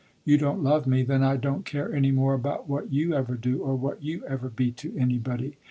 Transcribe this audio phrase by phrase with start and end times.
[0.25, 3.61] You don't love me, then I don't care any more about what you ever do
[3.61, 5.57] or what you ever be to anybody.